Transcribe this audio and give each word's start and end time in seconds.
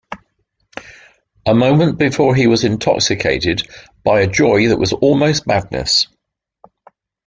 A 1.45 1.53
moment 1.53 1.99
before 1.99 2.33
he 2.33 2.47
was 2.47 2.63
intoxicated 2.63 3.69
by 4.03 4.21
a 4.21 4.25
joy 4.27 4.67
that 4.69 4.79
was 4.79 4.93
almost 4.93 5.45
madness. 5.45 6.07